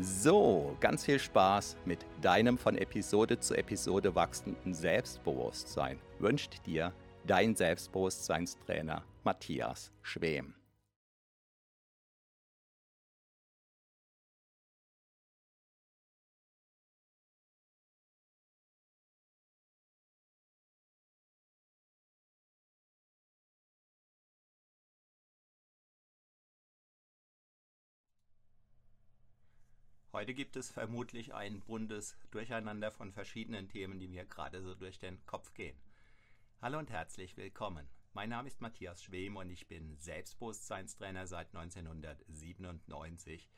So, 0.00 0.76
ganz 0.80 1.04
viel 1.04 1.20
Spaß 1.20 1.76
mit 1.84 2.04
deinem 2.20 2.58
von 2.58 2.76
Episode 2.76 3.38
zu 3.38 3.54
Episode 3.54 4.14
wachsenden 4.16 4.74
Selbstbewusstsein 4.74 6.00
wünscht 6.18 6.66
dir 6.66 6.92
dein 7.24 7.54
Selbstbewusstseinstrainer 7.54 9.04
Matthias 9.22 9.92
Schwem. 10.02 10.54
Heute 30.14 30.32
gibt 30.32 30.54
es 30.54 30.70
vermutlich 30.70 31.34
ein 31.34 31.60
buntes 31.62 32.16
Durcheinander 32.30 32.92
von 32.92 33.12
verschiedenen 33.12 33.68
Themen, 33.68 33.98
die 33.98 34.06
mir 34.06 34.24
gerade 34.24 34.62
so 34.62 34.76
durch 34.76 35.00
den 35.00 35.18
Kopf 35.26 35.52
gehen. 35.54 35.76
Hallo 36.62 36.78
und 36.78 36.88
herzlich 36.88 37.36
willkommen. 37.36 37.88
Mein 38.12 38.28
Name 38.28 38.46
ist 38.46 38.60
Matthias 38.60 39.02
Schwem 39.02 39.36
und 39.36 39.50
ich 39.50 39.66
bin 39.66 39.98
Selbstbewusstseinstrainer 39.98 41.26
seit 41.26 41.48
1997. 41.56 43.50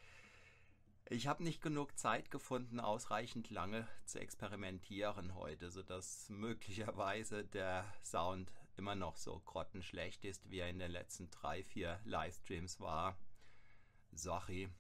Ich 1.11 1.27
habe 1.27 1.45
nicht 1.45 1.61
genug 1.61 1.99
Zeit 1.99 2.31
gefunden, 2.31 2.81
ausreichend 2.81 3.51
lange 3.51 3.87
zu 4.07 4.19
experimentieren 4.19 5.35
heute, 5.35 5.71
sodass 5.71 6.31
möglicherweise 6.31 7.45
der 7.45 7.85
Sound 8.03 8.51
immer 8.79 8.95
noch 8.95 9.19
so 9.19 9.41
grottenschlecht 9.41 10.25
ist, 10.25 10.49
wie 10.49 10.61
er 10.61 10.71
in 10.71 10.79
den 10.79 10.91
letzten 10.91 11.31
drei, 11.31 11.63
vier 11.65 12.01
Livestreams 12.07 12.81
war. 12.81 13.19
Sorry. 14.13 14.71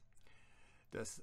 Das 0.90 1.22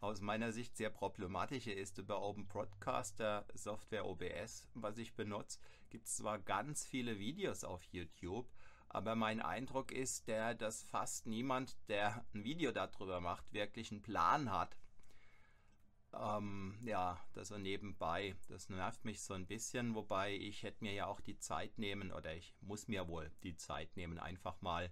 aus 0.00 0.20
meiner 0.20 0.52
Sicht 0.52 0.76
sehr 0.76 0.90
problematische 0.90 1.72
ist 1.72 1.98
über 1.98 2.22
Open 2.22 2.46
Broadcaster 2.46 3.46
Software 3.54 4.06
OBS, 4.06 4.66
was 4.74 4.98
ich 4.98 5.14
benutze, 5.14 5.58
gibt 5.90 6.06
es 6.06 6.16
zwar 6.16 6.38
ganz 6.38 6.86
viele 6.86 7.18
Videos 7.18 7.64
auf 7.64 7.82
YouTube, 7.84 8.50
aber 8.88 9.14
mein 9.14 9.40
Eindruck 9.40 9.92
ist 9.92 10.28
der, 10.28 10.54
dass 10.54 10.82
fast 10.82 11.26
niemand, 11.26 11.76
der 11.88 12.24
ein 12.34 12.44
Video 12.44 12.72
darüber 12.72 13.20
macht, 13.20 13.52
wirklich 13.52 13.90
einen 13.90 14.02
Plan 14.02 14.50
hat. 14.50 14.78
Ähm, 16.14 16.78
ja, 16.84 17.20
das 17.34 17.48
so 17.48 17.58
nebenbei. 17.58 18.34
Das 18.48 18.70
nervt 18.70 19.04
mich 19.04 19.20
so 19.20 19.34
ein 19.34 19.46
bisschen, 19.46 19.94
wobei 19.94 20.34
ich 20.34 20.62
hätte 20.62 20.82
mir 20.82 20.94
ja 20.94 21.06
auch 21.06 21.20
die 21.20 21.38
Zeit 21.38 21.76
nehmen 21.78 22.12
oder 22.12 22.34
ich 22.34 22.54
muss 22.60 22.88
mir 22.88 23.08
wohl 23.08 23.30
die 23.42 23.56
Zeit 23.56 23.94
nehmen, 23.96 24.18
einfach 24.18 24.60
mal 24.62 24.90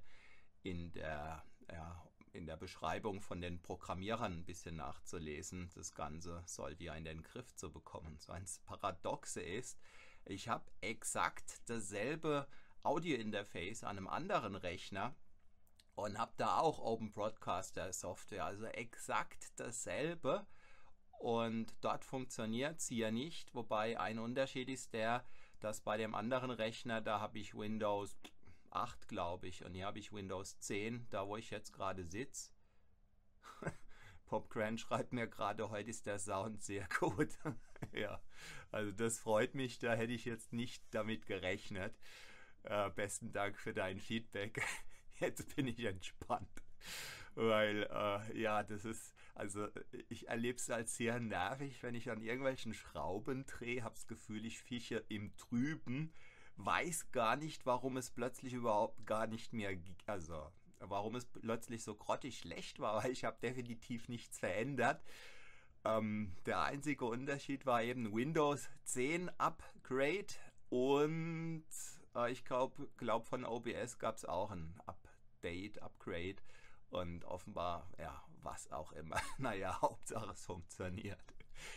in 0.62 0.92
der 0.92 1.42
ja, 1.72 2.06
in 2.36 2.47
der 2.47 2.56
Beschreibung 2.56 3.20
von 3.20 3.41
den 3.41 3.60
Programmierern 3.62 4.32
ein 4.32 4.44
bisschen 4.44 4.76
nachzulesen, 4.76 5.70
das 5.74 5.94
Ganze 5.94 6.42
sollte 6.47 6.84
ja 6.84 6.94
in 6.94 7.04
den 7.04 7.22
Griff 7.22 7.54
zu 7.56 7.72
bekommen. 7.72 8.19
So 8.19 8.32
ein 8.32 8.44
Paradoxe 8.66 9.41
ist, 9.41 9.78
ich 10.24 10.48
habe 10.48 10.70
exakt 10.80 11.62
dasselbe 11.66 12.46
Audio-Interface 12.82 13.84
an 13.84 13.96
einem 13.96 14.08
anderen 14.08 14.54
Rechner 14.54 15.14
und 15.94 16.19
habe 16.19 16.34
da 16.36 16.58
auch 16.58 16.78
Open 16.78 17.12
Broadcaster 17.12 17.92
Software, 17.92 18.44
also 18.44 18.66
exakt 18.66 19.52
dasselbe. 19.56 20.46
Und 21.19 21.75
dort 21.80 22.04
funktioniert 22.04 22.80
es 22.80 22.88
hier 22.88 23.10
nicht, 23.10 23.54
wobei 23.54 23.98
ein 23.98 24.19
Unterschied 24.19 24.69
ist 24.69 24.92
der, 24.92 25.25
dass 25.60 25.80
bei 25.80 25.96
dem 25.96 26.14
anderen 26.14 26.50
Rechner, 26.50 27.00
da 27.00 27.20
habe 27.20 27.38
ich 27.38 27.54
Windows 27.54 28.14
8, 28.76 29.09
glaube 29.09 29.48
ich. 29.48 29.64
Und 29.64 29.75
hier 29.75 29.87
habe 29.87 29.98
ich 29.98 30.12
Windows 30.12 30.59
10, 30.60 31.06
da 31.10 31.26
wo 31.26 31.37
ich 31.37 31.50
jetzt 31.50 31.72
gerade 31.72 32.04
sitze. 32.04 32.50
PopGrand 34.26 34.81
schreibt 34.81 35.12
mir 35.12 35.26
gerade, 35.26 35.70
heute 35.70 35.91
ist 35.91 36.06
der 36.06 36.19
Sound 36.19 36.62
sehr 36.62 36.88
gut. 36.98 37.31
ja, 37.92 38.20
also 38.70 38.92
das 38.92 39.19
freut 39.19 39.54
mich, 39.54 39.78
da 39.78 39.94
hätte 39.94 40.12
ich 40.12 40.25
jetzt 40.25 40.53
nicht 40.53 40.82
damit 40.91 41.26
gerechnet. 41.26 41.98
Äh, 42.64 42.91
besten 42.91 43.32
Dank 43.32 43.59
für 43.59 43.72
dein 43.72 44.00
Feedback. 44.00 44.62
Jetzt 45.20 45.56
bin 45.56 45.66
ich 45.69 45.82
entspannt. 45.84 46.62
Weil, 47.34 47.88
äh, 47.91 48.38
ja, 48.41 48.62
das 48.62 48.84
ist, 48.84 49.14
also 49.34 49.69
ich 50.08 50.28
erlebe 50.28 50.56
es 50.56 50.70
als 50.70 50.97
sehr 50.97 51.20
nervig, 51.20 51.82
wenn 51.82 51.94
ich 51.94 52.10
an 52.10 52.22
irgendwelchen 52.22 52.72
Schrauben 52.72 53.44
drehe, 53.47 53.82
habe 53.82 53.94
das 53.94 54.06
Gefühl, 54.06 54.44
ich 54.47 54.62
fische 54.62 55.04
im 55.08 55.37
Trüben 55.37 56.12
weiß 56.56 57.11
gar 57.12 57.37
nicht, 57.37 57.67
warum 57.67 57.97
es 57.97 58.11
plötzlich 58.11 58.53
überhaupt 58.55 59.06
gar 59.06 59.27
nicht 59.27 59.53
mehr, 59.53 59.77
also 60.06 60.50
warum 60.81 61.15
es 61.15 61.27
plötzlich 61.27 61.83
so 61.83 61.94
grottig 61.94 62.39
schlecht 62.39 62.81
war, 62.81 62.97
weil 63.05 63.12
ich 63.12 63.25
habe 63.25 63.39
definitiv 63.41 64.09
nichts 64.09 64.39
verändert. 64.39 65.03
Ähm, 65.84 66.33
der 66.47 66.62
einzige 66.62 67.05
Unterschied 67.05 67.67
war 67.67 67.83
eben 67.83 68.15
Windows 68.15 68.69
10 68.84 69.31
Upgrade 69.39 70.27
und 70.69 71.65
äh, 72.17 72.33
ich 72.33 72.44
glaube 72.44 72.88
glaub 72.97 73.27
von 73.27 73.44
OBS 73.44 73.99
gab 73.99 74.17
es 74.17 74.25
auch 74.25 74.50
ein 74.50 74.75
Update, 74.87 75.81
Upgrade 75.81 76.37
und 76.91 77.25
offenbar, 77.25 77.88
ja, 77.99 78.23
was 78.43 78.71
auch 78.73 78.93
immer. 78.93 79.17
naja, 79.38 79.81
Hauptsache 79.81 80.31
es 80.33 80.44
funktioniert. 80.44 81.23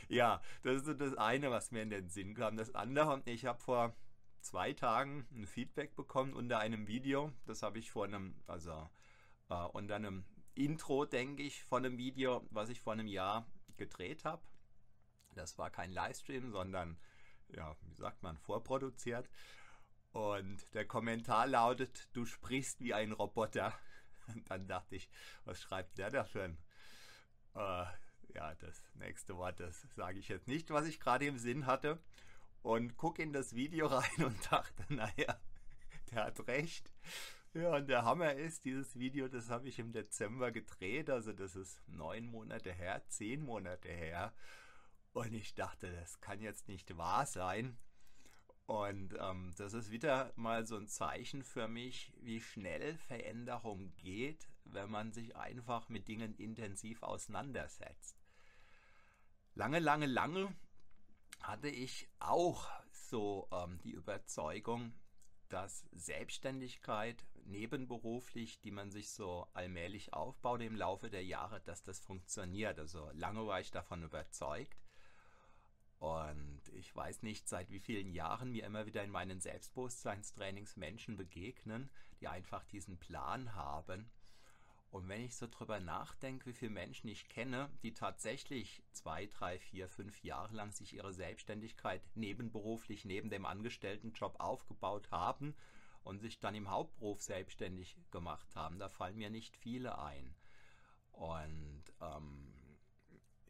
Ja, 0.07 0.41
das 0.63 0.77
ist 0.77 0.85
so 0.85 0.93
das 0.93 1.15
eine, 1.15 1.51
was 1.51 1.71
mir 1.71 1.83
in 1.83 1.89
den 1.89 2.09
Sinn 2.09 2.33
kam. 2.33 2.57
Das 2.57 2.75
andere, 2.75 3.21
ich 3.25 3.45
habe 3.45 3.59
vor 3.59 3.95
zwei 4.41 4.73
Tagen 4.73 5.27
ein 5.31 5.45
Feedback 5.45 5.95
bekommen 5.95 6.33
unter 6.33 6.59
einem 6.59 6.87
Video. 6.87 7.31
Das 7.45 7.61
habe 7.61 7.79
ich 7.79 7.91
vor 7.91 8.05
einem, 8.05 8.35
also 8.47 8.89
äh, 9.49 9.53
unter 9.53 9.95
einem 9.95 10.25
Intro, 10.55 11.05
denke 11.05 11.43
ich, 11.43 11.63
von 11.63 11.85
einem 11.85 11.97
Video, 11.97 12.45
was 12.51 12.69
ich 12.69 12.81
vor 12.81 12.93
einem 12.93 13.07
Jahr 13.07 13.45
gedreht 13.77 14.25
habe. 14.25 14.41
Das 15.35 15.57
war 15.57 15.69
kein 15.69 15.91
Livestream, 15.91 16.51
sondern, 16.51 16.97
ja, 17.49 17.75
wie 17.81 17.93
sagt 17.93 18.23
man, 18.23 18.37
vorproduziert. 18.37 19.29
Und 20.11 20.73
der 20.73 20.85
Kommentar 20.85 21.47
lautet, 21.47 22.09
du 22.13 22.25
sprichst 22.25 22.81
wie 22.81 22.93
ein 22.93 23.11
Roboter. 23.11 23.73
Und 24.27 24.49
dann 24.49 24.67
dachte 24.67 24.95
ich, 24.95 25.09
was 25.45 25.61
schreibt 25.61 25.97
der 25.97 26.09
da 26.09 26.27
ein... 26.35 26.57
Äh, 27.55 27.85
ja, 28.35 28.53
das 28.55 28.79
nächste 28.93 29.35
Wort, 29.37 29.59
das 29.59 29.81
sage 29.95 30.19
ich 30.19 30.27
jetzt 30.27 30.47
nicht, 30.47 30.69
was 30.69 30.85
ich 30.85 30.99
gerade 30.99 31.25
im 31.25 31.39
Sinn 31.39 31.65
hatte 31.65 31.99
und 32.61 32.97
gucke 32.97 33.21
in 33.21 33.33
das 33.33 33.53
Video 33.53 33.87
rein 33.87 34.25
und 34.25 34.51
dachte, 34.51 34.85
naja, 34.93 35.39
der 36.11 36.25
hat 36.25 36.47
recht. 36.47 36.91
Ja, 37.53 37.75
und 37.75 37.87
der 37.87 38.05
Hammer 38.05 38.33
ist, 38.33 38.65
dieses 38.65 38.97
Video, 38.99 39.27
das 39.27 39.49
habe 39.49 39.67
ich 39.67 39.79
im 39.79 39.91
Dezember 39.91 40.51
gedreht, 40.51 41.09
also 41.09 41.33
das 41.33 41.55
ist 41.55 41.81
neun 41.87 42.27
Monate 42.27 42.71
her, 42.71 43.01
zehn 43.07 43.41
Monate 43.41 43.89
her. 43.89 44.33
Und 45.13 45.33
ich 45.33 45.55
dachte, 45.55 45.91
das 45.91 46.21
kann 46.21 46.41
jetzt 46.41 46.67
nicht 46.67 46.95
wahr 46.97 47.25
sein. 47.25 47.77
Und 48.67 49.15
ähm, 49.19 49.51
das 49.57 49.73
ist 49.73 49.89
wieder 49.89 50.31
mal 50.35 50.67
so 50.67 50.77
ein 50.77 50.87
Zeichen 50.87 51.43
für 51.43 51.67
mich, 51.67 52.13
wie 52.21 52.39
schnell 52.39 52.99
Veränderung 52.99 53.95
geht, 53.95 54.47
wenn 54.65 54.91
man 54.91 55.11
sich 55.11 55.35
einfach 55.35 55.89
mit 55.89 56.07
Dingen 56.07 56.35
intensiv 56.35 57.01
auseinandersetzt. 57.01 58.15
Lange, 59.55 59.79
lange, 59.79 60.05
lange 60.05 60.53
hatte 61.41 61.69
ich 61.69 62.07
auch 62.19 62.67
so 62.91 63.47
ähm, 63.51 63.79
die 63.83 63.91
Überzeugung, 63.91 64.93
dass 65.49 65.85
Selbstständigkeit 65.91 67.25
nebenberuflich, 67.45 68.59
die 68.61 68.71
man 68.71 68.91
sich 68.91 69.11
so 69.11 69.47
allmählich 69.53 70.13
aufbaut 70.13 70.61
im 70.61 70.75
Laufe 70.75 71.09
der 71.09 71.23
Jahre, 71.23 71.59
dass 71.61 71.81
das 71.81 71.99
funktioniert. 71.99 72.77
Also 72.77 73.09
lange 73.13 73.45
war 73.47 73.59
ich 73.59 73.71
davon 73.71 74.03
überzeugt. 74.03 74.77
Und 75.97 76.61
ich 76.73 76.95
weiß 76.95 77.23
nicht, 77.23 77.49
seit 77.49 77.69
wie 77.71 77.79
vielen 77.79 78.11
Jahren 78.11 78.51
mir 78.51 78.65
immer 78.65 78.85
wieder 78.85 79.03
in 79.03 79.09
meinen 79.09 79.41
Selbstbewusstseinstrainings 79.41 80.77
Menschen 80.77 81.17
begegnen, 81.17 81.89
die 82.21 82.27
einfach 82.27 82.63
diesen 82.65 82.97
Plan 82.99 83.53
haben 83.55 84.09
und 84.91 85.07
wenn 85.07 85.21
ich 85.21 85.35
so 85.35 85.47
drüber 85.47 85.79
nachdenke, 85.79 86.47
wie 86.47 86.53
viele 86.53 86.71
Menschen 86.71 87.09
ich 87.09 87.29
kenne, 87.29 87.69
die 87.83 87.93
tatsächlich 87.93 88.83
zwei, 88.91 89.27
drei, 89.27 89.59
vier, 89.59 89.87
fünf 89.87 90.23
Jahre 90.23 90.55
lang 90.55 90.71
sich 90.71 90.95
ihre 90.95 91.13
Selbstständigkeit 91.13 92.01
nebenberuflich 92.15 93.05
neben 93.05 93.29
dem 93.29 93.45
Angestelltenjob 93.45 94.39
aufgebaut 94.39 95.11
haben 95.11 95.55
und 96.03 96.19
sich 96.19 96.39
dann 96.39 96.55
im 96.55 96.71
Hauptberuf 96.71 97.21
selbstständig 97.21 97.97
gemacht 98.09 98.55
haben, 98.55 98.79
da 98.79 98.89
fallen 98.89 99.17
mir 99.17 99.29
nicht 99.29 99.55
viele 99.55 99.99
ein. 99.99 100.35
Und 101.11 101.83
ähm, 102.01 102.53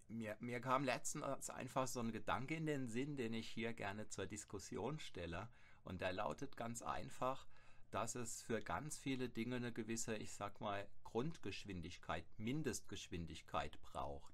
mir, 0.10 0.36
mir 0.42 0.60
kam 0.60 0.84
letztens 0.84 1.50
einfach 1.50 1.88
so 1.88 2.02
ein 2.02 2.12
Gedanke 2.12 2.56
in 2.56 2.66
den 2.66 2.88
Sinn, 2.88 3.16
den 3.16 3.34
ich 3.34 3.48
hier 3.48 3.74
gerne 3.74 4.10
zur 4.10 4.26
Diskussion 4.26 5.00
stelle. 5.00 5.48
Und 5.84 6.02
der 6.02 6.12
lautet 6.12 6.58
ganz 6.58 6.82
einfach, 6.82 7.48
dass 7.92 8.16
es 8.16 8.42
für 8.42 8.62
ganz 8.62 8.98
viele 8.98 9.30
Dinge 9.30 9.58
eine 9.58 9.72
gewisse, 9.72 10.16
ich 10.16 10.34
sag 10.34 10.60
mal, 10.62 10.88
Grundgeschwindigkeit, 11.12 12.26
Mindestgeschwindigkeit 12.38 13.82
braucht. 13.82 14.34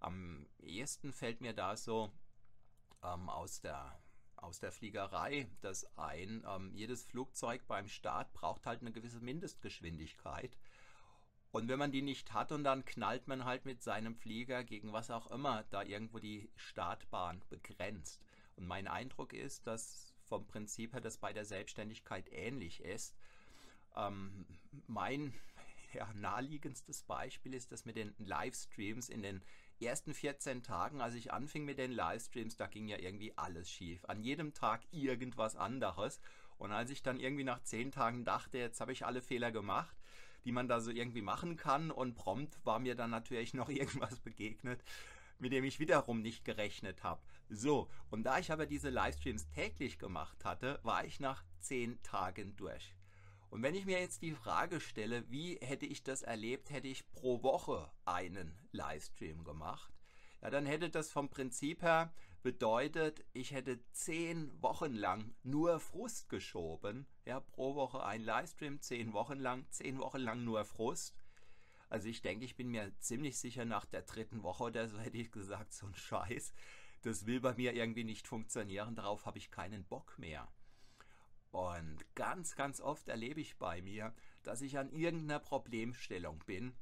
Am 0.00 0.46
ehesten 0.58 1.12
fällt 1.12 1.40
mir 1.40 1.54
da 1.54 1.76
so 1.76 2.12
ähm, 3.02 3.30
aus, 3.30 3.60
der, 3.60 3.98
aus 4.36 4.60
der 4.60 4.70
Fliegerei 4.70 5.50
das 5.62 5.86
ein. 5.96 6.44
Ähm, 6.46 6.74
jedes 6.74 7.04
Flugzeug 7.04 7.66
beim 7.66 7.88
Start 7.88 8.32
braucht 8.34 8.66
halt 8.66 8.82
eine 8.82 8.92
gewisse 8.92 9.20
Mindestgeschwindigkeit. 9.20 10.58
Und 11.52 11.68
wenn 11.68 11.78
man 11.78 11.90
die 11.90 12.02
nicht 12.02 12.32
hat 12.34 12.52
und 12.52 12.64
dann 12.64 12.84
knallt 12.84 13.26
man 13.26 13.44
halt 13.44 13.64
mit 13.64 13.82
seinem 13.82 14.14
Flieger 14.14 14.62
gegen 14.62 14.92
was 14.92 15.10
auch 15.10 15.30
immer 15.30 15.64
da 15.70 15.82
irgendwo 15.82 16.18
die 16.18 16.50
Startbahn 16.54 17.42
begrenzt. 17.48 18.20
Und 18.56 18.66
mein 18.66 18.86
Eindruck 18.86 19.32
ist, 19.32 19.66
dass 19.66 20.14
vom 20.26 20.46
Prinzip 20.46 20.92
her 20.92 21.00
das 21.00 21.16
bei 21.16 21.32
der 21.32 21.44
Selbstständigkeit 21.44 22.30
ähnlich 22.30 22.82
ist. 22.84 23.16
Ähm, 23.96 24.46
mein 24.86 25.34
ja, 25.94 26.12
naheliegendstes 26.14 27.02
Beispiel 27.02 27.54
ist 27.54 27.72
das 27.72 27.84
mit 27.84 27.96
den 27.96 28.14
Livestreams 28.18 29.08
in 29.08 29.22
den 29.22 29.42
ersten 29.80 30.14
14 30.14 30.62
Tagen, 30.62 31.00
als 31.00 31.14
ich 31.14 31.32
anfing 31.32 31.64
mit 31.64 31.78
den 31.78 31.92
Livestreams, 31.92 32.56
da 32.56 32.66
ging 32.66 32.88
ja 32.88 32.98
irgendwie 32.98 33.32
alles 33.36 33.70
schief. 33.70 34.04
An 34.04 34.22
jedem 34.22 34.52
Tag 34.52 34.82
irgendwas 34.90 35.56
anderes. 35.56 36.20
Und 36.58 36.72
als 36.72 36.90
ich 36.90 37.02
dann 37.02 37.18
irgendwie 37.18 37.44
nach 37.44 37.62
10 37.62 37.90
Tagen 37.90 38.24
dachte, 38.24 38.58
jetzt 38.58 38.80
habe 38.80 38.92
ich 38.92 39.06
alle 39.06 39.22
Fehler 39.22 39.50
gemacht, 39.50 39.96
die 40.44 40.52
man 40.52 40.68
da 40.68 40.80
so 40.80 40.90
irgendwie 40.90 41.22
machen 41.22 41.56
kann 41.56 41.90
und 41.90 42.14
prompt 42.14 42.58
war 42.64 42.78
mir 42.78 42.94
dann 42.94 43.10
natürlich 43.10 43.54
noch 43.54 43.68
irgendwas 43.68 44.20
begegnet, 44.20 44.82
mit 45.38 45.52
dem 45.52 45.64
ich 45.64 45.80
wiederum 45.80 46.20
nicht 46.20 46.44
gerechnet 46.44 47.02
habe. 47.02 47.22
So, 47.48 47.88
und 48.10 48.24
da 48.24 48.38
ich 48.38 48.52
aber 48.52 48.66
diese 48.66 48.90
Livestreams 48.90 49.48
täglich 49.48 49.98
gemacht 49.98 50.44
hatte, 50.44 50.78
war 50.82 51.04
ich 51.04 51.18
nach 51.18 51.42
10 51.60 52.02
Tagen 52.02 52.54
durch. 52.56 52.94
Und 53.50 53.62
wenn 53.64 53.74
ich 53.74 53.84
mir 53.84 53.98
jetzt 53.98 54.22
die 54.22 54.32
Frage 54.32 54.80
stelle, 54.80 55.28
wie 55.28 55.56
hätte 55.60 55.84
ich 55.84 56.04
das 56.04 56.22
erlebt, 56.22 56.70
hätte 56.70 56.86
ich 56.86 57.10
pro 57.10 57.42
Woche 57.42 57.90
einen 58.04 58.56
Livestream 58.70 59.42
gemacht, 59.42 59.92
ja, 60.40 60.50
dann 60.50 60.66
hätte 60.66 60.88
das 60.88 61.10
vom 61.10 61.28
Prinzip 61.28 61.82
her 61.82 62.14
bedeutet, 62.42 63.24
ich 63.32 63.52
hätte 63.52 63.80
zehn 63.92 64.50
Wochen 64.62 64.94
lang 64.94 65.34
nur 65.42 65.80
Frust 65.80 66.30
geschoben. 66.30 67.06
Ja, 67.26 67.40
pro 67.40 67.74
Woche 67.74 68.02
ein 68.02 68.22
Livestream, 68.22 68.80
zehn 68.80 69.12
Wochen 69.12 69.38
lang, 69.38 69.66
zehn 69.70 69.98
Wochen 69.98 70.20
lang 70.20 70.44
nur 70.44 70.64
Frust. 70.64 71.14
Also 71.90 72.08
ich 72.08 72.22
denke, 72.22 72.44
ich 72.44 72.56
bin 72.56 72.68
mir 72.68 72.92
ziemlich 73.00 73.36
sicher 73.36 73.64
nach 73.64 73.84
der 73.84 74.02
dritten 74.02 74.42
Woche 74.42 74.64
oder 74.64 74.88
so 74.88 74.98
hätte 74.98 75.18
ich 75.18 75.32
gesagt, 75.32 75.74
so 75.74 75.86
ein 75.86 75.94
Scheiß, 75.94 76.54
das 77.02 77.26
will 77.26 77.40
bei 77.40 77.54
mir 77.54 77.74
irgendwie 77.74 78.04
nicht 78.04 78.28
funktionieren, 78.28 78.94
darauf 78.94 79.26
habe 79.26 79.38
ich 79.38 79.50
keinen 79.50 79.84
Bock 79.84 80.18
mehr. 80.18 80.48
Und 81.50 81.98
ganz, 82.14 82.54
ganz 82.54 82.80
oft 82.80 83.08
erlebe 83.08 83.40
ich 83.40 83.58
bei 83.58 83.82
mir, 83.82 84.14
dass 84.42 84.62
ich 84.62 84.78
an 84.78 84.90
irgendeiner 84.90 85.40
Problemstellung 85.40 86.38
bin. 86.46 86.74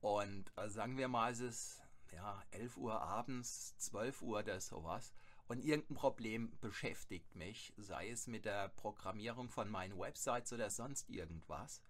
Und 0.00 0.52
äh, 0.56 0.68
sagen 0.68 0.96
wir 0.98 1.08
mal, 1.08 1.32
es 1.32 1.40
ist 1.40 1.82
ja, 2.12 2.42
11 2.50 2.76
Uhr 2.76 3.00
abends, 3.00 3.76
12 3.78 4.22
Uhr 4.22 4.38
oder 4.40 4.60
sowas. 4.60 5.12
Und 5.48 5.60
irgendein 5.60 5.94
Problem 5.94 6.58
beschäftigt 6.60 7.34
mich, 7.36 7.72
sei 7.76 8.10
es 8.10 8.26
mit 8.26 8.44
der 8.44 8.68
Programmierung 8.70 9.48
von 9.48 9.70
meinen 9.70 9.98
Websites 9.98 10.52
oder 10.52 10.70
sonst 10.70 11.08
irgendwas. 11.08 11.82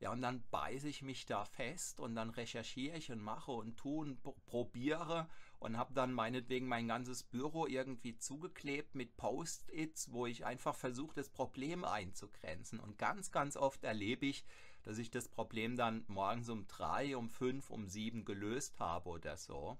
Ja, 0.00 0.12
und 0.12 0.22
dann 0.22 0.44
beiße 0.50 0.88
ich 0.88 1.02
mich 1.02 1.26
da 1.26 1.44
fest 1.44 1.98
und 1.98 2.14
dann 2.14 2.30
recherchiere 2.30 2.96
ich 2.96 3.10
und 3.10 3.20
mache 3.20 3.50
und 3.50 3.76
tue 3.76 4.06
und 4.06 4.22
probiere 4.46 5.28
und 5.60 5.76
habe 5.76 5.92
dann 5.92 6.12
meinetwegen 6.12 6.66
mein 6.66 6.86
ganzes 6.88 7.24
Büro 7.24 7.66
irgendwie 7.66 8.16
zugeklebt 8.16 8.94
mit 8.94 9.16
Post-its, 9.16 10.12
wo 10.12 10.26
ich 10.26 10.44
einfach 10.46 10.74
versuche, 10.74 11.14
das 11.16 11.30
Problem 11.30 11.84
einzugrenzen. 11.84 12.78
Und 12.78 12.98
ganz, 12.98 13.30
ganz 13.32 13.56
oft 13.56 13.82
erlebe 13.84 14.26
ich, 14.26 14.44
dass 14.84 14.98
ich 14.98 15.10
das 15.10 15.28
Problem 15.28 15.76
dann 15.76 16.04
morgens 16.06 16.48
um 16.48 16.66
drei, 16.68 17.16
um 17.16 17.28
fünf, 17.28 17.70
um 17.70 17.88
sieben 17.88 18.24
gelöst 18.24 18.78
habe 18.78 19.08
oder 19.08 19.36
so. 19.36 19.78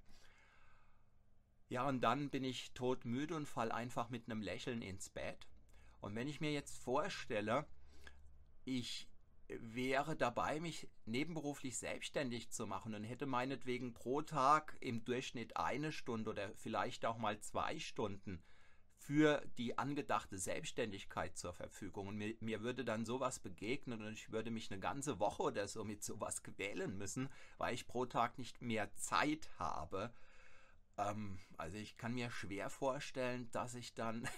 Ja, 1.69 1.87
und 1.87 2.01
dann 2.01 2.31
bin 2.31 2.45
ich 2.45 2.73
todmüde 2.73 3.37
und 3.37 3.47
fall 3.47 3.71
einfach 3.71 4.09
mit 4.09 4.27
einem 4.27 4.43
Lächeln 4.43 4.83
ins 4.83 5.11
Bett. 5.11 5.47
Und 6.01 6.15
wenn 6.15 6.29
ich 6.29 6.41
mir 6.41 6.53
jetzt 6.53 6.83
vorstelle, 6.83 7.67
ich 8.65 9.08
wäre 9.49 10.17
dabei, 10.17 10.61
mich 10.61 10.89
nebenberuflich 11.07 11.79
selbstständig 11.79 12.51
zu 12.51 12.67
machen 12.67 12.95
und 12.95 13.05
hätte 13.05 13.27
meinetwegen 13.27 13.95
pro 13.95 14.23
Tag 14.23 14.77
im 14.81 15.05
Durchschnitt 15.05 15.57
eine 15.57 15.93
Stunde 15.93 16.31
oder 16.31 16.51
vielleicht 16.57 17.07
auch 17.07 17.19
mal 17.19 17.41
zwei 17.41 17.79
Stunden 17.79 18.43
für 18.99 19.43
die 19.57 19.79
angedachte 19.79 20.37
Selbstständigkeit 20.39 21.39
zur 21.39 21.55
Verfügung. 21.55 22.09
Und 22.09 22.17
mir, 22.17 22.35
mir, 22.41 22.61
würde 22.61 22.85
dann 22.85 23.07
sowas 23.07 23.39
begegnen 23.39 24.03
und 24.03 24.13
ich 24.13 24.31
würde 24.33 24.51
mich 24.51 24.71
eine 24.71 24.81
ganze 24.81 25.19
Woche 25.19 25.45
oder 25.45 25.67
so 25.67 25.83
mit 25.83 26.05
sowas 26.05 26.43
quälen 26.43 26.99
müssen, 26.99 27.31
weil 27.57 27.75
ich 27.75 27.87
pro 27.87 28.05
Tag 28.05 28.37
nicht 28.37 28.61
mehr 28.61 28.95
Zeit 28.97 29.49
habe. 29.59 30.13
Ähm, 30.99 31.39
also 31.57 31.79
ich 31.79 31.97
kann 31.97 32.13
mir 32.13 32.31
schwer 32.31 32.69
vorstellen, 32.69 33.51
dass 33.51 33.75
ich 33.75 33.95
dann 33.95 34.29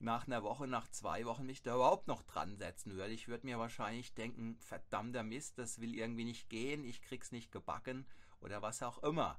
nach 0.00 0.26
einer 0.26 0.42
Woche, 0.42 0.66
nach 0.66 0.88
zwei 0.88 1.24
Wochen 1.26 1.46
mich 1.46 1.62
da 1.62 1.74
überhaupt 1.74 2.08
noch 2.08 2.22
dran 2.22 2.56
setzen 2.56 2.96
würde. 2.96 3.12
Ich 3.12 3.28
würde 3.28 3.46
mir 3.46 3.58
wahrscheinlich 3.58 4.14
denken, 4.14 4.56
verdammter 4.60 5.22
Mist, 5.22 5.58
das 5.58 5.80
will 5.80 5.94
irgendwie 5.94 6.24
nicht 6.24 6.48
gehen, 6.48 6.84
ich 6.84 7.02
krieg's 7.02 7.32
nicht 7.32 7.52
gebacken 7.52 8.06
oder 8.40 8.62
was 8.62 8.82
auch 8.82 9.02
immer. 9.02 9.38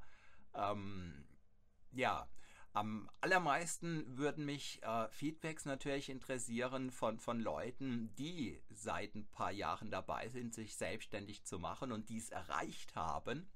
Ähm, 0.54 1.26
ja, 1.94 2.30
am 2.74 3.10
allermeisten 3.20 4.18
würden 4.18 4.46
mich 4.46 4.82
äh, 4.84 5.10
Feedbacks 5.10 5.66
natürlich 5.66 6.10
interessieren 6.10 6.92
von, 6.92 7.20
von 7.20 7.40
Leuten, 7.40 8.14
die 8.16 8.62
seit 8.70 9.16
ein 9.16 9.28
paar 9.28 9.52
Jahren 9.52 9.92
dabei 9.92 10.30
sind, 10.30 10.54
sich 10.54 10.76
selbstständig 10.76 11.44
zu 11.44 11.60
machen 11.60 11.92
und 11.92 12.10
dies 12.10 12.30
erreicht 12.30 12.96
haben 12.96 13.50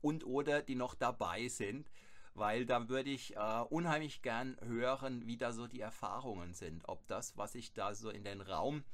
und 0.00 0.24
oder 0.24 0.62
die 0.62 0.76
noch 0.76 0.94
dabei 0.94 1.48
sind 1.48 1.90
weil 2.34 2.66
da 2.66 2.88
würde 2.88 3.10
ich 3.10 3.36
äh, 3.36 3.64
unheimlich 3.70 4.22
gern 4.22 4.56
hören, 4.60 5.26
wie 5.26 5.36
da 5.36 5.52
so 5.52 5.66
die 5.66 5.80
Erfahrungen 5.80 6.52
sind. 6.52 6.82
Ob 6.88 7.06
das, 7.06 7.36
was 7.36 7.54
ich 7.54 7.72
da 7.72 7.94
so 7.94 8.10
in 8.10 8.24
den 8.24 8.40
Raum 8.40 8.84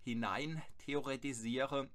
hinein 0.00 0.62
theoretisiere, 0.78 1.90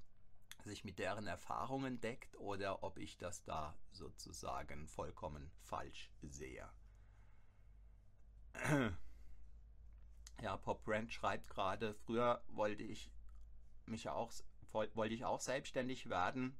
sich 0.63 0.83
mit 0.83 0.99
deren 0.99 1.25
Erfahrungen 1.25 1.99
deckt 2.01 2.35
oder 2.35 2.83
ob 2.83 2.99
ich 2.99 3.17
das 3.17 3.43
da 3.43 3.75
sozusagen 3.91 4.87
vollkommen 4.87 5.51
falsch 5.59 6.11
sehe. 6.21 6.69
Ja, 10.41 10.57
Pop 10.57 10.83
Brand 10.83 11.13
schreibt 11.13 11.51
gerade, 11.51 11.93
früher 11.93 12.43
wollte 12.47 12.81
ich 12.81 13.11
mich 13.85 14.09
auch 14.09 14.31
wollte 14.71 15.13
ich 15.13 15.23
auch 15.23 15.39
selbstständig 15.39 16.09
werden 16.09 16.57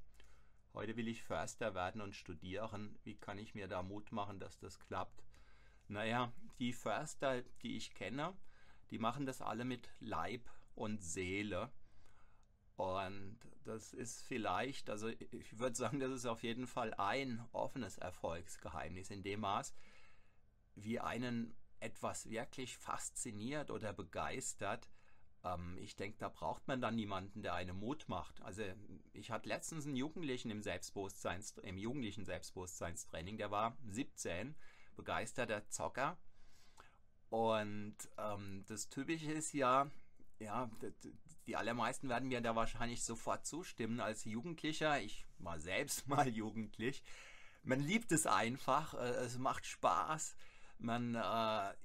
Heute 0.74 0.96
will 0.96 1.08
ich 1.08 1.24
Förster 1.24 1.76
werden 1.76 2.02
und 2.02 2.16
studieren. 2.16 2.98
Wie 3.04 3.16
kann 3.16 3.38
ich 3.38 3.56
mir 3.56 3.68
da 3.68 3.84
Mut 3.84 4.12
machen, 4.12 4.40
dass 4.40 4.58
das 4.58 4.80
klappt? 4.80 5.24
Naja, 5.88 6.32
die 6.60 6.72
Förster, 6.72 7.42
die 7.62 7.76
ich 7.76 7.94
kenne, 7.94 8.34
die 8.90 8.98
machen 8.98 9.26
das 9.26 9.42
alle 9.42 9.66
mit 9.66 9.90
Leib 10.00 10.50
und 10.76 11.04
Seele. 11.04 11.72
Und 12.78 13.38
das 13.66 13.94
ist 13.94 14.22
vielleicht, 14.22 14.90
also 14.90 15.10
ich 15.10 15.60
würde 15.60 15.76
sagen, 15.76 16.00
das 16.00 16.12
ist 16.12 16.26
auf 16.26 16.44
jeden 16.44 16.68
Fall 16.68 16.94
ein 16.94 17.46
offenes 17.52 17.98
Erfolgsgeheimnis 17.98 19.12
in 19.12 19.24
dem 19.24 19.42
Maß, 19.42 19.76
wie 20.76 21.00
einen 21.00 21.54
etwas 21.80 22.30
wirklich 22.30 22.78
fasziniert 22.78 23.70
oder 23.70 23.92
begeistert, 23.92 24.90
ähm, 25.44 25.78
ich 25.80 25.96
denke, 25.96 26.18
da 26.20 26.30
braucht 26.30 26.68
man 26.68 26.82
dann 26.82 26.96
niemanden, 26.96 27.42
der 27.42 27.54
einen 27.54 27.78
Mut 27.78 28.08
macht. 28.08 28.42
Also 28.42 28.64
ich 29.14 29.32
hatte 29.32 29.50
letztens 29.50 29.86
einen 29.86 29.96
Jugendlichen 29.96 30.52
im 30.52 30.62
Selbstbewusstseins, 30.62 31.58
im 31.64 31.78
jugendlichen 31.78 32.26
Selbstbewusstseinstraining, 32.26 33.38
der 33.38 33.52
war 33.52 33.78
17, 33.90 34.56
begeisterter 34.96 35.68
Zocker. 35.70 36.18
Und 37.30 37.96
ähm, 38.18 38.66
das 38.68 38.90
Typische 38.90 39.32
ist 39.32 39.54
ja, 39.54 39.90
ja, 40.40 40.70
die 41.48 41.56
allermeisten 41.56 42.10
werden 42.10 42.30
mir 42.30 42.42
da 42.42 42.56
wahrscheinlich 42.56 43.04
sofort 43.04 43.46
zustimmen 43.46 44.00
als 44.00 44.26
Jugendlicher. 44.26 45.02
Ich 45.02 45.26
war 45.40 45.60
selbst 45.60 46.08
mal 46.10 46.28
jugendlich. 46.28 47.04
Man 47.64 47.80
liebt 47.80 48.12
es 48.12 48.28
einfach, 48.28 48.94
äh, 48.96 49.26
es 49.26 49.38
macht 49.38 49.66
Spaß. 49.66 50.36
Man 50.82 51.14
äh, 51.14 51.20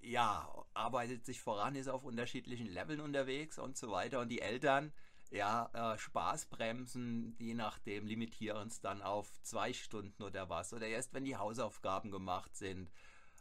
ja, 0.09 0.51
arbeitet 0.73 1.27
sich 1.27 1.41
voran, 1.43 1.77
ist 1.77 1.89
auf 1.89 2.03
unterschiedlichen 2.03 2.67
Leveln 2.67 3.01
unterwegs 3.01 3.59
und 3.59 3.77
so 3.77 3.91
weiter. 3.91 4.21
Und 4.21 4.31
die 4.31 4.41
Eltern, 4.41 4.91
ja, 5.31 5.69
äh, 5.75 5.99
Spaßbremsen, 5.99 7.37
je 7.39 7.53
nachdem, 7.53 8.07
limitieren 8.07 8.69
es 8.69 8.81
dann 8.81 9.03
auf 9.03 9.31
zwei 9.43 9.75
Stunden 9.75 10.23
oder 10.23 10.49
was. 10.49 10.73
Oder 10.73 10.87
erst, 10.87 11.13
wenn 11.13 11.27
die 11.27 11.37
Hausaufgaben 11.37 12.11
gemacht 12.11 12.57
sind. 12.57 12.91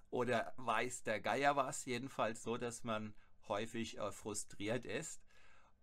Oder 0.09 0.53
weiß 0.57 1.03
der 1.03 1.21
Geier 1.21 1.55
was. 1.55 1.85
Jedenfalls 1.85 2.43
so, 2.43 2.57
dass 2.57 2.83
man 2.83 3.15
häufig 3.47 3.97
äh, 3.97 4.11
frustriert 4.11 4.83
ist. 4.83 5.21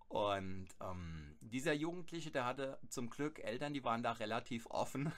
Und 0.09 0.69
ähm, 0.83 1.39
dieser 1.41 1.73
Jugendliche, 1.73 2.31
der 2.31 2.45
hatte 2.45 2.79
zum 2.91 3.09
Glück 3.09 3.39
Eltern, 3.39 3.73
die 3.73 3.85
waren 3.85 4.03
da 4.03 4.13
relativ 4.13 4.67
offen. 4.67 5.11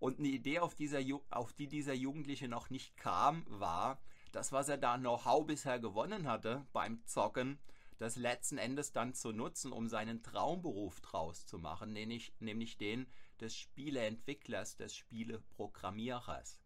Und 0.00 0.18
eine 0.18 0.28
Idee, 0.28 0.58
auf, 0.58 0.74
dieser, 0.74 1.00
auf 1.28 1.52
die 1.52 1.68
dieser 1.68 1.92
Jugendliche 1.92 2.48
noch 2.48 2.70
nicht 2.70 2.96
kam, 2.96 3.44
war, 3.48 4.00
das, 4.32 4.50
was 4.50 4.68
er 4.68 4.78
da 4.78 4.96
Know-how 4.96 5.46
bisher 5.46 5.78
gewonnen 5.78 6.26
hatte 6.26 6.66
beim 6.72 7.04
Zocken, 7.04 7.58
das 7.98 8.16
letzten 8.16 8.56
Endes 8.56 8.92
dann 8.92 9.12
zu 9.12 9.30
nutzen, 9.30 9.72
um 9.72 9.88
seinen 9.88 10.22
Traumberuf 10.22 11.00
draus 11.00 11.44
zu 11.44 11.58
machen, 11.58 11.92
nämlich, 11.92 12.32
nämlich 12.40 12.78
den 12.78 13.06
des 13.40 13.54
Spieleentwicklers, 13.54 14.76
des 14.76 14.96
Spieleprogrammierers. 14.96 16.58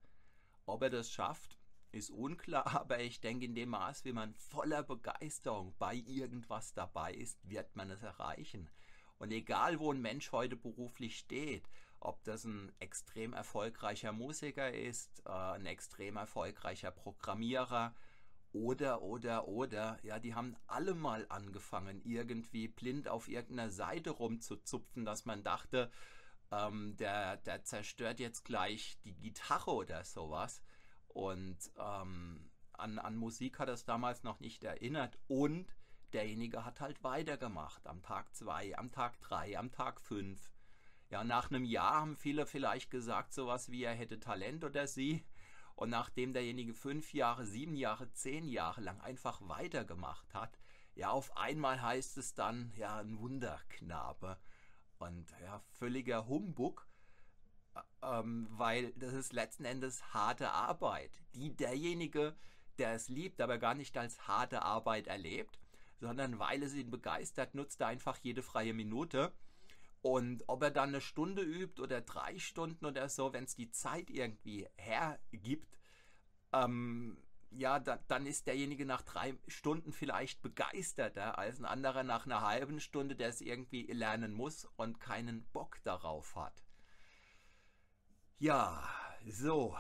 Ob 0.65 0.83
er 0.83 0.91
das 0.91 1.11
schafft, 1.11 1.59
ist 1.91 2.11
unklar, 2.11 2.67
aber 2.81 3.01
ich 3.01 3.21
denke, 3.21 3.47
in 3.47 3.57
dem 3.57 3.71
Maß, 3.71 4.05
wie 4.05 4.13
man 4.13 4.35
voller 4.35 4.85
Begeisterung 4.85 5.75
bei 5.81 5.95
irgendwas 5.95 6.73
dabei 6.73 7.13
ist, 7.13 7.39
wird 7.49 7.75
man 7.75 7.91
es 7.91 8.03
erreichen. 8.03 8.71
Und 9.19 9.33
egal, 9.33 9.79
wo 9.81 9.93
ein 9.93 10.03
Mensch 10.03 10.33
heute 10.33 10.57
beruflich 10.57 11.19
steht, 11.19 11.69
ob 12.05 12.23
das 12.25 12.45
ein 12.45 12.73
extrem 12.79 13.33
erfolgreicher 13.33 14.13
Musiker 14.13 14.73
ist, 14.73 15.23
äh, 15.27 15.31
ein 15.31 15.67
extrem 15.67 16.17
erfolgreicher 16.17 16.91
Programmierer 16.91 17.95
oder, 18.53 19.03
oder, 19.03 19.49
oder, 19.49 19.99
ja, 20.03 20.19
die 20.21 20.35
haben 20.35 20.57
alle 20.69 20.95
mal 20.95 21.27
angefangen, 21.29 22.01
irgendwie 22.05 22.69
blind 22.69 23.09
auf 23.09 23.29
irgendeiner 23.29 23.71
Seite 23.71 24.11
rumzuzupfen, 24.11 25.05
dass 25.05 25.25
man 25.25 25.43
dachte, 25.43 25.91
ähm, 26.53 26.97
der, 26.97 27.39
der 27.39 27.65
zerstört 27.65 28.21
jetzt 28.21 28.45
gleich 28.45 28.99
die 29.05 29.15
Gitarre 29.15 29.73
oder 29.73 30.05
sowas. 30.05 30.63
Und 31.09 31.59
ähm, 31.79 32.51
an, 32.73 32.99
an 32.99 33.17
Musik 33.17 33.59
hat 33.59 33.69
es 33.69 33.85
damals 33.85 34.23
noch 34.23 34.41
nicht 34.41 34.63
erinnert. 34.63 35.19
Und 35.27 35.75
derjenige 36.13 36.65
hat 36.65 36.81
halt 36.81 37.03
weitergemacht. 37.03 37.87
Am 37.87 38.03
Tag 38.03 38.35
2, 38.35 38.79
am 38.79 38.91
Tag 38.93 39.21
3, 39.21 39.59
am 39.59 39.73
Tag 39.73 40.01
5. 40.01 40.54
Ja, 41.15 41.23
nach 41.23 41.49
einem 41.49 41.65
Jahr 41.65 42.01
haben 42.01 42.17
viele 42.17 42.45
vielleicht 42.45 42.91
gesagt, 42.91 43.33
sowas 43.33 43.71
wie 43.71 43.85
er 43.85 43.95
hätte 43.95 44.19
Talent 44.19 44.65
oder 44.65 44.89
sie. 44.89 45.25
Und 45.77 45.91
nachdem 45.91 46.33
derjenige 46.33 46.75
fünf 46.75 47.15
Jahre, 47.15 47.47
sieben 47.47 47.77
Jahre, 47.77 48.13
zehn 48.15 48.49
Jahre 48.49 48.81
lang 48.81 49.01
einfach 49.01 49.41
weitergemacht 49.49 50.35
hat, 50.35 50.59
ja, 50.97 51.11
auf 51.11 51.37
einmal 51.37 51.81
heißt 51.81 52.19
es 52.19 52.35
dann, 52.35 52.73
ja, 52.75 52.99
ein 52.99 53.21
Wunderknabe. 53.21 54.39
Und 54.99 55.33
ja, 55.41 55.61
völliger 55.71 56.27
Humbug 56.27 56.85
ähm, 58.03 58.49
weil 58.51 58.93
das 58.97 59.13
ist 59.13 59.33
letzten 59.33 59.65
Endes 59.67 60.13
harte 60.13 60.51
Arbeit, 60.51 61.23
die 61.37 61.57
derjenige, 61.57 62.35
der 62.79 62.95
es 62.95 63.09
liebt, 63.09 63.41
aber 63.41 63.59
gar 63.59 63.75
nicht 63.77 63.97
als 63.97 64.27
harte 64.27 64.63
Arbeit 64.63 65.07
erlebt, 65.07 65.61
sondern 66.01 66.41
weil 66.41 66.65
es 66.65 66.75
ihn 66.75 66.91
begeistert, 66.91 67.55
nutzt 67.55 67.81
er 67.81 67.87
einfach 67.87 68.19
jede 68.19 68.43
freie 68.43 68.75
Minute. 68.75 69.33
Und 70.05 70.45
ob 70.49 70.63
er 70.63 70.71
dann 70.71 70.91
eine 70.91 71.01
Stunde 71.01 71.41
übt 71.41 71.81
oder 71.81 72.03
drei 72.03 72.39
Stunden 72.39 72.85
oder 72.85 73.09
so, 73.09 73.33
wenn 73.33 73.45
es 73.45 73.57
die 73.57 73.71
Zeit 73.71 74.11
irgendwie 74.11 74.69
hergibt, 74.77 75.79
ähm, 76.53 77.17
ja, 77.51 77.79
da, 77.79 77.99
dann 78.07 78.27
ist 78.27 78.47
derjenige 78.47 78.85
nach 78.85 79.01
drei 79.01 79.39
Stunden 79.49 79.93
vielleicht 79.95 80.43
begeisterter 80.43 81.39
als 81.39 81.59
ein 81.59 81.65
anderer 81.65 82.03
nach 82.03 82.27
einer 82.27 82.43
halben 82.43 82.81
Stunde, 82.81 83.17
der 83.17 83.31
es 83.31 83.41
irgendwie 83.41 83.87
lernen 83.87 84.35
muss 84.35 84.67
und 84.77 85.01
keinen 85.01 85.47
Bock 85.53 85.83
darauf 85.85 86.37
hat. 86.37 86.67
Ja, 88.39 88.87
so, 89.27 89.75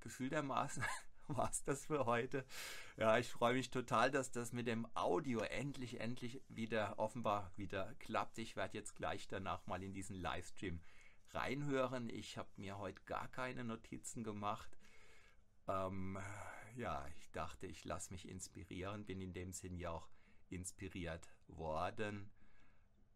gefühltermaßen 0.00 0.84
war 1.36 1.50
es 1.50 1.62
das 1.64 1.86
für 1.86 2.06
heute. 2.06 2.44
Ja, 2.96 3.18
ich 3.18 3.28
freue 3.28 3.54
mich 3.54 3.70
total, 3.70 4.10
dass 4.10 4.30
das 4.30 4.52
mit 4.52 4.66
dem 4.66 4.86
Audio 4.94 5.40
endlich, 5.40 6.00
endlich 6.00 6.42
wieder 6.48 6.98
offenbar 6.98 7.52
wieder 7.56 7.94
klappt. 7.98 8.38
Ich 8.38 8.56
werde 8.56 8.76
jetzt 8.78 8.96
gleich 8.96 9.28
danach 9.28 9.66
mal 9.66 9.82
in 9.82 9.92
diesen 9.92 10.16
Livestream 10.16 10.80
reinhören. 11.30 12.10
Ich 12.10 12.36
habe 12.36 12.48
mir 12.56 12.78
heute 12.78 13.00
gar 13.06 13.28
keine 13.28 13.64
Notizen 13.64 14.24
gemacht. 14.24 14.76
Ähm, 15.68 16.18
ja, 16.76 17.06
ich 17.16 17.30
dachte, 17.30 17.66
ich 17.66 17.84
lasse 17.84 18.12
mich 18.12 18.28
inspirieren, 18.28 19.04
bin 19.04 19.20
in 19.20 19.32
dem 19.32 19.52
Sinn 19.52 19.76
ja 19.76 19.90
auch 19.90 20.08
inspiriert 20.48 21.28
worden. 21.46 22.30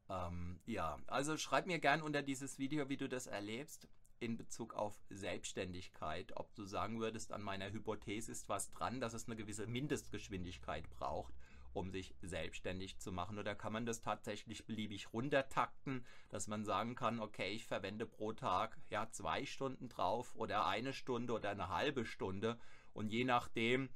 Ähm, 0.09 0.61
ja, 0.66 1.00
also 1.06 1.37
schreib 1.37 1.66
mir 1.66 1.78
gern 1.78 2.02
unter 2.02 2.23
dieses 2.23 2.59
Video, 2.59 2.88
wie 2.88 2.97
du 2.97 3.09
das 3.09 3.26
erlebst 3.26 3.88
in 4.25 4.37
Bezug 4.37 4.75
auf 4.75 4.95
Selbstständigkeit, 5.11 6.37
ob 6.37 6.54
du 6.54 6.64
sagen 6.64 7.00
würdest, 7.00 7.33
an 7.33 7.43
meiner 7.43 7.71
Hypothese 7.71 8.33
ist 8.33 8.49
was 8.49 8.71
dran, 8.71 9.00
dass 9.00 9.14
es 9.14 9.26
eine 9.26 9.37
gewisse 9.37 9.66
Mindestgeschwindigkeit 9.66 10.88
braucht, 10.90 11.35
um 11.75 11.90
sich 11.90 12.14
selbstständig 12.23 12.99
zu 12.99 13.12
machen. 13.12 13.38
Oder 13.38 13.54
kann 13.54 13.73
man 13.73 13.85
das 13.87 14.00
tatsächlich 14.00 14.64
beliebig 14.64 15.12
runtertakten, 15.12 16.07
dass 16.31 16.49
man 16.49 16.64
sagen 16.64 16.95
kann, 16.95 17.21
okay, 17.21 17.50
ich 17.52 17.66
verwende 17.66 18.07
pro 18.07 18.33
Tag 18.33 18.78
ja 18.88 19.11
zwei 19.11 19.45
Stunden 19.45 19.88
drauf 19.88 20.35
oder 20.37 20.66
eine 20.66 20.93
Stunde 20.93 21.35
oder 21.35 21.50
eine 21.50 21.69
halbe 21.69 22.07
Stunde 22.07 22.59
und 22.93 23.12
je 23.12 23.25
nachdem 23.25 23.90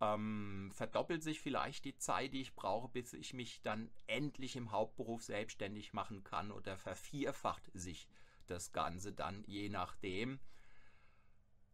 ähm, 0.00 0.70
verdoppelt 0.74 1.22
sich 1.22 1.40
vielleicht 1.40 1.84
die 1.84 1.96
Zeit, 1.96 2.32
die 2.32 2.40
ich 2.40 2.54
brauche, 2.54 2.88
bis 2.88 3.12
ich 3.12 3.34
mich 3.34 3.62
dann 3.62 3.90
endlich 4.06 4.56
im 4.56 4.70
Hauptberuf 4.70 5.22
selbstständig 5.22 5.92
machen 5.92 6.24
kann 6.24 6.50
oder 6.50 6.76
vervierfacht 6.76 7.70
sich 7.74 8.08
das 8.50 8.72
Ganze 8.72 9.12
dann 9.12 9.44
je 9.46 9.68
nachdem. 9.68 10.40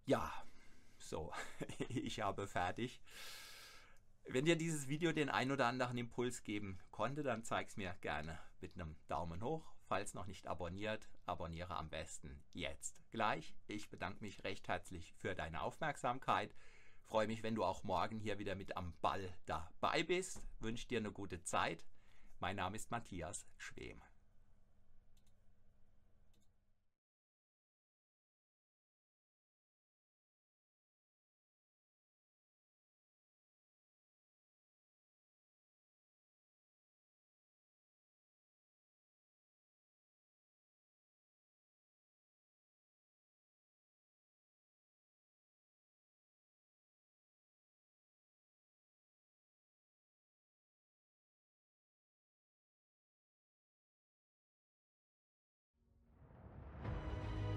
Ja, 0.06 0.32
so, 0.98 1.32
ich 1.88 2.20
habe 2.20 2.46
fertig. 2.46 3.00
Wenn 4.26 4.46
dir 4.46 4.56
dieses 4.56 4.88
Video 4.88 5.12
den 5.12 5.28
ein 5.28 5.52
oder 5.52 5.66
anderen 5.66 5.98
Impuls 5.98 6.44
geben 6.44 6.78
konnte, 6.90 7.22
dann 7.22 7.44
zeig 7.44 7.68
es 7.68 7.76
mir 7.76 7.94
gerne 8.00 8.38
mit 8.60 8.74
einem 8.74 8.96
Daumen 9.06 9.42
hoch. 9.42 9.74
Falls 9.86 10.14
noch 10.14 10.26
nicht 10.26 10.46
abonniert, 10.46 11.10
abonniere 11.26 11.76
am 11.76 11.90
besten 11.90 12.42
jetzt 12.52 13.02
gleich. 13.10 13.54
Ich 13.66 13.90
bedanke 13.90 14.24
mich 14.24 14.42
recht 14.42 14.66
herzlich 14.66 15.12
für 15.12 15.34
deine 15.34 15.60
Aufmerksamkeit. 15.60 16.54
Freue 17.02 17.26
mich, 17.26 17.42
wenn 17.42 17.54
du 17.54 17.64
auch 17.64 17.84
morgen 17.84 18.18
hier 18.18 18.38
wieder 18.38 18.54
mit 18.54 18.78
am 18.78 18.94
Ball 19.02 19.30
dabei 19.44 20.02
bist. 20.02 20.42
Wünsche 20.58 20.88
dir 20.88 20.98
eine 20.98 21.12
gute 21.12 21.42
Zeit. 21.42 21.84
Mein 22.40 22.56
Name 22.56 22.76
ist 22.76 22.90
Matthias 22.90 23.46
Schwem. 23.58 24.02